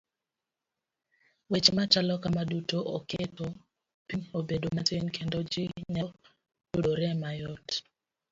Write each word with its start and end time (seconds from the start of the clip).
Weche 1.51 1.71
machalo 1.77 2.15
kama 2.23 2.41
duto 2.51 2.77
oketo 2.97 3.45
piny 4.07 4.23
obedo 4.37 4.67
matin 4.75 5.05
kendo 5.15 5.37
ji 5.51 5.63
nyalo 5.93 6.11
tudore 6.71 7.09
mayot. 7.21 7.67